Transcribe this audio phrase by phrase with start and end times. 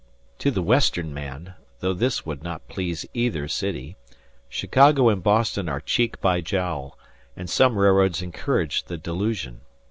[0.39, 3.97] To the Western man (though this would not please either city)
[4.49, 6.97] Chicago and Boston are cheek by jowl,
[7.37, 9.61] and some railroads encourage the delusion.